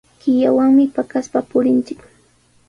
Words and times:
Killawanmi 0.21 0.83
paqaspa 0.95 1.39
purinchik. 1.49 1.99